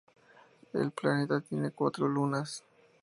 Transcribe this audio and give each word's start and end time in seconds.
El 0.73 0.89
planeta 0.89 1.41
tiene 1.41 1.69
cuatro 1.69 2.07
lunas. 2.07 2.63